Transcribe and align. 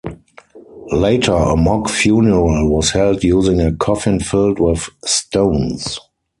Later, 0.91 1.33
a 1.35 1.55
mock 1.55 1.87
funeral 1.87 2.67
was 2.71 2.89
held 2.89 3.23
using 3.23 3.61
a 3.61 3.71
coffin 3.71 4.19
filled 4.19 4.57
with 4.59 4.89
stones. 5.05 5.99